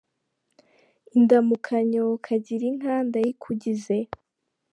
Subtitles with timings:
[1.17, 3.97] Indamukanyo Kagira inka Ndayikugize